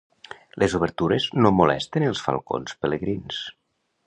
Les 0.63 0.75
obertures 0.79 1.27
no 1.43 1.51
molesten 1.59 2.09
els 2.09 2.25
falcons 2.31 2.77
pelegrins. 2.87 3.45